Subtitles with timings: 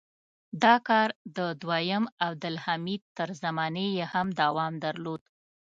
[0.63, 5.21] دا کار د دویم عبدالحمید تر زمانې یې هم دوام درلود.